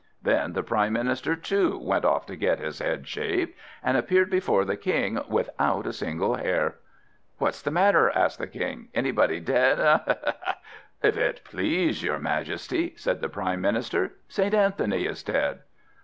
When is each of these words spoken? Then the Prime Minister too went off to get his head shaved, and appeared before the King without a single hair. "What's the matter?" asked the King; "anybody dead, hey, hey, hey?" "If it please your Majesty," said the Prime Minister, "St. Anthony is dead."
Then 0.23 0.53
the 0.53 0.63
Prime 0.63 0.93
Minister 0.93 1.35
too 1.35 1.77
went 1.77 2.05
off 2.05 2.25
to 2.25 2.35
get 2.35 2.57
his 2.57 2.79
head 2.79 3.07
shaved, 3.07 3.53
and 3.83 3.95
appeared 3.95 4.31
before 4.31 4.65
the 4.65 4.75
King 4.75 5.19
without 5.29 5.85
a 5.85 5.93
single 5.93 6.37
hair. 6.37 6.77
"What's 7.37 7.61
the 7.61 7.69
matter?" 7.69 8.09
asked 8.09 8.39
the 8.39 8.47
King; 8.47 8.87
"anybody 8.95 9.39
dead, 9.39 9.77
hey, 9.77 9.99
hey, 10.23 10.33
hey?" 10.43 10.53
"If 11.07 11.17
it 11.17 11.41
please 11.43 12.01
your 12.01 12.17
Majesty," 12.17 12.95
said 12.97 13.21
the 13.21 13.29
Prime 13.29 13.61
Minister, 13.61 14.13
"St. 14.27 14.55
Anthony 14.55 15.05
is 15.05 15.21
dead." 15.21 15.59